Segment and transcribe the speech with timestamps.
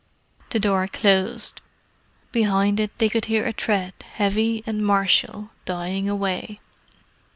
[0.49, 1.61] The door closed;
[2.31, 6.59] behind it they could hear a tread, heavy and martial, dying away.